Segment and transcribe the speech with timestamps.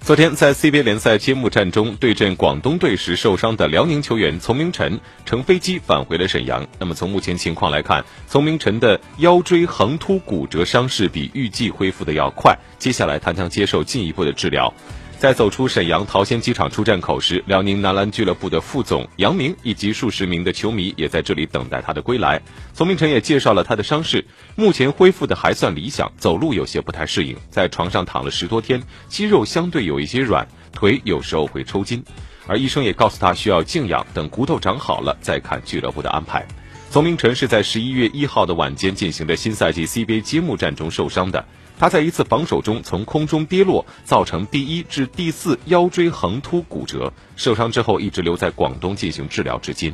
[0.00, 6.66] 昨天在 CBA 联赛揭幕战中对阵广东队时受伤的辽宁球员丛明晨乘飞机返回了沈阳。
[6.78, 14.70] 那么从目前情况来看，丛明晨的腰椎横突骨折伤势比预计恢复的要快，接下来他将接受进一步的治疗。
[15.18, 22.42] 在走出沈阳桃仙机场出站口时，辽宁男篮俱乐部的副总杨明以及数十名的球迷也在这里等待他的归来。
[22.74, 24.22] 丛明晨也介绍了他的伤势，
[24.54, 32.04] 目前恢复的还算理想，走路有些不太适应，在床上躺了十多天，肌肉相对有一些软，腿有时候会抽筋。
[32.46, 36.46] 而医生也告诉他需要静养，等骨头长好了再看俱乐部的安排。
[36.94, 41.44] 丛明晨是在十一月一号的晚间进行的新赛季 CBA 揭幕战中受伤的。
[41.76, 49.92] 他在一次防守中从空中跌落，造成第一至第四腰椎横突骨折，受伤之后一直留在广东进行治疗至今。